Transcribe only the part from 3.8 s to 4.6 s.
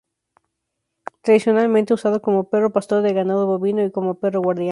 y como perro guardián.